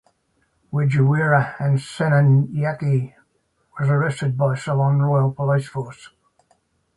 [0.73, 3.13] Wijeweera and Senanayake
[3.79, 6.09] was arrested by Ceylon Royal Police Force.